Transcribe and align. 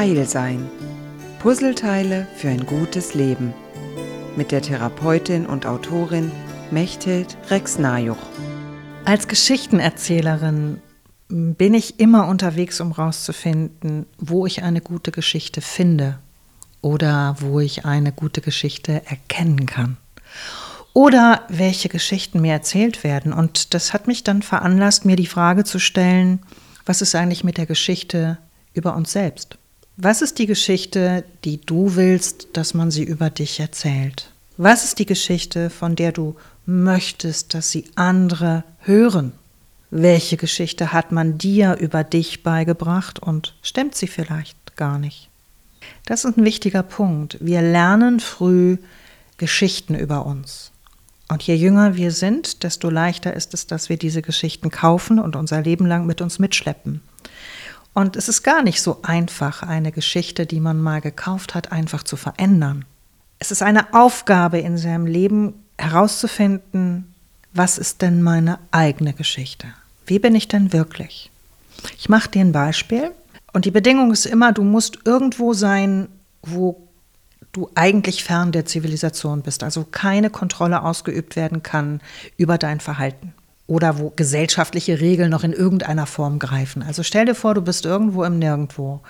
Heil 0.00 0.26
sein. 0.26 0.66
Puzzleteile 1.40 2.26
für 2.34 2.48
ein 2.48 2.64
gutes 2.64 3.12
Leben. 3.12 3.52
Mit 4.34 4.50
der 4.50 4.62
Therapeutin 4.62 5.44
und 5.44 5.66
Autorin 5.66 6.32
Mechthild 6.70 7.36
Rex-Najuch. 7.50 8.16
Als 9.04 9.28
Geschichtenerzählerin 9.28 10.80
bin 11.28 11.74
ich 11.74 12.00
immer 12.00 12.28
unterwegs, 12.28 12.80
um 12.80 12.96
herauszufinden, 12.96 14.06
wo 14.16 14.46
ich 14.46 14.62
eine 14.62 14.80
gute 14.80 15.10
Geschichte 15.12 15.60
finde 15.60 16.18
oder 16.80 17.36
wo 17.38 17.60
ich 17.60 17.84
eine 17.84 18.10
gute 18.10 18.40
Geschichte 18.40 19.02
erkennen 19.04 19.66
kann. 19.66 19.98
Oder 20.94 21.42
welche 21.50 21.90
Geschichten 21.90 22.40
mir 22.40 22.54
erzählt 22.54 23.04
werden. 23.04 23.34
Und 23.34 23.74
das 23.74 23.92
hat 23.92 24.06
mich 24.06 24.24
dann 24.24 24.40
veranlasst, 24.40 25.04
mir 25.04 25.16
die 25.16 25.26
Frage 25.26 25.64
zu 25.64 25.78
stellen, 25.78 26.40
was 26.86 27.02
ist 27.02 27.14
eigentlich 27.14 27.44
mit 27.44 27.58
der 27.58 27.66
Geschichte 27.66 28.38
über 28.72 28.96
uns 28.96 29.12
selbst? 29.12 29.59
Was 30.02 30.22
ist 30.22 30.38
die 30.38 30.46
Geschichte, 30.46 31.24
die 31.44 31.60
du 31.60 31.94
willst, 31.94 32.48
dass 32.54 32.72
man 32.72 32.90
sie 32.90 33.02
über 33.04 33.28
dich 33.28 33.60
erzählt? 33.60 34.30
Was 34.56 34.82
ist 34.82 34.98
die 34.98 35.04
Geschichte, 35.04 35.68
von 35.68 35.94
der 35.94 36.10
du 36.12 36.36
möchtest, 36.64 37.52
dass 37.52 37.70
sie 37.70 37.84
andere 37.96 38.64
hören? 38.78 39.32
Welche 39.90 40.38
Geschichte 40.38 40.94
hat 40.94 41.12
man 41.12 41.36
dir 41.36 41.76
über 41.76 42.02
dich 42.02 42.42
beigebracht 42.42 43.18
und 43.18 43.54
stimmt 43.60 43.94
sie 43.94 44.06
vielleicht 44.06 44.74
gar 44.74 44.98
nicht? 44.98 45.28
Das 46.06 46.24
ist 46.24 46.38
ein 46.38 46.46
wichtiger 46.46 46.82
Punkt. 46.82 47.36
Wir 47.38 47.60
lernen 47.60 48.20
früh 48.20 48.78
Geschichten 49.36 49.94
über 49.94 50.24
uns. 50.24 50.72
Und 51.28 51.42
je 51.42 51.56
jünger 51.56 51.96
wir 51.96 52.10
sind, 52.10 52.62
desto 52.62 52.88
leichter 52.88 53.34
ist 53.34 53.52
es, 53.52 53.66
dass 53.66 53.90
wir 53.90 53.98
diese 53.98 54.22
Geschichten 54.22 54.70
kaufen 54.70 55.18
und 55.18 55.36
unser 55.36 55.60
Leben 55.60 55.84
lang 55.84 56.06
mit 56.06 56.22
uns 56.22 56.38
mitschleppen. 56.38 57.02
Und 57.92 58.16
es 58.16 58.28
ist 58.28 58.42
gar 58.42 58.62
nicht 58.62 58.82
so 58.82 59.00
einfach, 59.02 59.62
eine 59.62 59.92
Geschichte, 59.92 60.46
die 60.46 60.60
man 60.60 60.80
mal 60.80 61.00
gekauft 61.00 61.54
hat, 61.54 61.72
einfach 61.72 62.02
zu 62.02 62.16
verändern. 62.16 62.84
Es 63.38 63.50
ist 63.50 63.62
eine 63.62 63.94
Aufgabe 63.94 64.58
in 64.58 64.78
seinem 64.78 65.06
Leben 65.06 65.54
herauszufinden, 65.78 67.14
was 67.52 67.78
ist 67.78 68.02
denn 68.02 68.22
meine 68.22 68.58
eigene 68.70 69.12
Geschichte? 69.12 69.66
Wie 70.06 70.18
bin 70.18 70.34
ich 70.34 70.46
denn 70.46 70.72
wirklich? 70.72 71.30
Ich 71.98 72.08
mache 72.08 72.28
dir 72.28 72.42
ein 72.42 72.52
Beispiel 72.52 73.10
und 73.52 73.64
die 73.64 73.70
Bedingung 73.70 74.12
ist 74.12 74.26
immer, 74.26 74.52
du 74.52 74.62
musst 74.62 74.98
irgendwo 75.04 75.52
sein, 75.52 76.08
wo 76.42 76.86
du 77.52 77.68
eigentlich 77.74 78.22
fern 78.22 78.52
der 78.52 78.66
Zivilisation 78.66 79.42
bist, 79.42 79.64
also 79.64 79.84
keine 79.90 80.30
Kontrolle 80.30 80.82
ausgeübt 80.82 81.34
werden 81.34 81.62
kann 81.64 82.00
über 82.36 82.58
dein 82.58 82.78
Verhalten 82.78 83.34
oder 83.70 84.00
wo 84.00 84.10
gesellschaftliche 84.10 85.00
Regeln 85.00 85.30
noch 85.30 85.44
in 85.44 85.52
irgendeiner 85.52 86.06
Form 86.06 86.40
greifen. 86.40 86.82
Also 86.82 87.04
stell 87.04 87.26
dir 87.26 87.36
vor, 87.36 87.54
du 87.54 87.62
bist 87.62 87.86
irgendwo 87.86 88.24
im 88.24 88.40
Nirgendwo 88.40 89.00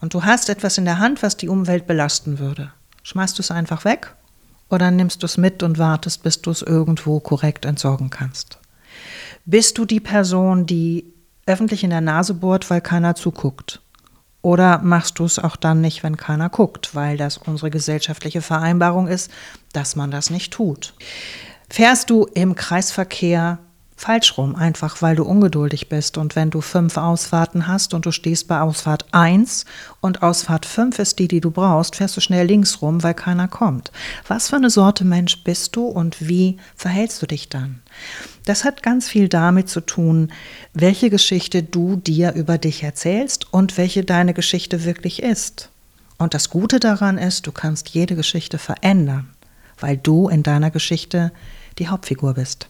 und 0.00 0.12
du 0.12 0.24
hast 0.24 0.48
etwas 0.48 0.76
in 0.76 0.84
der 0.84 0.98
Hand, 0.98 1.22
was 1.22 1.36
die 1.36 1.48
Umwelt 1.48 1.86
belasten 1.86 2.40
würde. 2.40 2.72
Schmeißt 3.04 3.38
du 3.38 3.42
es 3.42 3.52
einfach 3.52 3.84
weg 3.84 4.16
oder 4.68 4.90
nimmst 4.90 5.22
du 5.22 5.26
es 5.26 5.36
mit 5.36 5.62
und 5.62 5.78
wartest, 5.78 6.24
bis 6.24 6.42
du 6.42 6.50
es 6.50 6.62
irgendwo 6.62 7.20
korrekt 7.20 7.64
entsorgen 7.64 8.10
kannst? 8.10 8.58
Bist 9.44 9.78
du 9.78 9.84
die 9.84 10.00
Person, 10.00 10.66
die 10.66 11.14
öffentlich 11.46 11.84
in 11.84 11.90
der 11.90 12.00
Nase 12.00 12.34
bohrt, 12.34 12.68
weil 12.68 12.80
keiner 12.80 13.14
zuguckt? 13.14 13.80
Oder 14.42 14.78
machst 14.78 15.20
du 15.20 15.24
es 15.24 15.38
auch 15.38 15.54
dann 15.54 15.80
nicht, 15.80 16.02
wenn 16.02 16.16
keiner 16.16 16.48
guckt, 16.48 16.96
weil 16.96 17.16
das 17.16 17.38
unsere 17.38 17.70
gesellschaftliche 17.70 18.42
Vereinbarung 18.42 19.06
ist, 19.06 19.30
dass 19.72 19.94
man 19.94 20.10
das 20.10 20.30
nicht 20.30 20.52
tut? 20.52 20.94
Fährst 21.70 22.10
du 22.10 22.24
im 22.24 22.56
Kreisverkehr 22.56 23.60
falsch 23.96 24.36
rum, 24.36 24.54
einfach 24.54 25.00
weil 25.00 25.16
du 25.16 25.24
ungeduldig 25.24 25.88
bist. 25.88 26.18
Und 26.18 26.36
wenn 26.36 26.50
du 26.50 26.60
fünf 26.60 26.96
Ausfahrten 26.98 27.66
hast 27.66 27.94
und 27.94 28.06
du 28.06 28.12
stehst 28.12 28.46
bei 28.46 28.60
Ausfahrt 28.60 29.06
1 29.12 29.64
und 30.00 30.22
Ausfahrt 30.22 30.66
5 30.66 30.98
ist 30.98 31.18
die, 31.18 31.28
die 31.28 31.40
du 31.40 31.50
brauchst, 31.50 31.96
fährst 31.96 32.16
du 32.16 32.20
schnell 32.20 32.46
links 32.46 32.82
rum, 32.82 33.02
weil 33.02 33.14
keiner 33.14 33.48
kommt. 33.48 33.90
Was 34.28 34.50
für 34.50 34.56
eine 34.56 34.70
Sorte 34.70 35.04
Mensch 35.04 35.42
bist 35.42 35.74
du 35.74 35.86
und 35.86 36.28
wie 36.28 36.58
verhältst 36.76 37.22
du 37.22 37.26
dich 37.26 37.48
dann? 37.48 37.80
Das 38.44 38.64
hat 38.64 38.82
ganz 38.82 39.08
viel 39.08 39.28
damit 39.28 39.68
zu 39.68 39.80
tun, 39.80 40.30
welche 40.74 41.10
Geschichte 41.10 41.62
du 41.62 41.96
dir 41.96 42.34
über 42.34 42.58
dich 42.58 42.82
erzählst 42.82 43.52
und 43.52 43.78
welche 43.78 44.04
deine 44.04 44.34
Geschichte 44.34 44.84
wirklich 44.84 45.22
ist. 45.22 45.70
Und 46.18 46.34
das 46.34 46.50
Gute 46.50 46.80
daran 46.80 47.18
ist, 47.18 47.46
du 47.46 47.52
kannst 47.52 47.90
jede 47.90 48.14
Geschichte 48.14 48.58
verändern, 48.58 49.28
weil 49.78 49.96
du 49.96 50.28
in 50.28 50.42
deiner 50.42 50.70
Geschichte 50.70 51.32
die 51.78 51.88
Hauptfigur 51.88 52.34
bist. 52.34 52.68